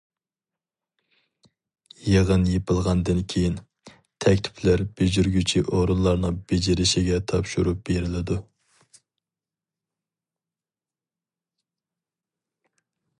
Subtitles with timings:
[2.11, 3.59] يىغىن يېپىلغاندىن كېيىن،
[4.25, 8.41] تەكلىپلەر بېجىرگۈچى ئورۇنلارنىڭ بېجىرىشىگە تاپشۇرۇپ بېرىلىدۇ.